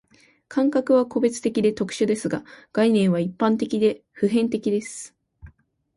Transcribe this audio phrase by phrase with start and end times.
[0.47, 5.15] 感覚は個別的で特殊ですが、概念は一般的で普遍的です。